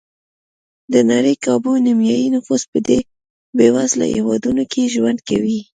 [0.93, 2.99] د نړۍ کابو نیمایي نفوس په دې
[3.57, 5.59] بېوزله هېوادونو کې ژوند کوي.